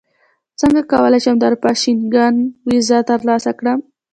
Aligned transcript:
څنګه 0.59 0.81
کولی 0.91 1.19
شم 1.23 1.35
د 1.39 1.43
اروپا 1.47 1.71
شینګن 1.81 2.35
ویزه 2.67 2.99
ترلاسه 3.09 3.51
کړم 3.59 3.79